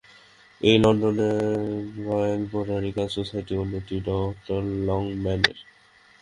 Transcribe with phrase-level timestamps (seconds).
[0.61, 1.39] একটি লন্ডনের
[2.07, 4.21] royal botanical সোসাইটির, অন্যটি ডঃ
[4.87, 5.57] লংম্যানের।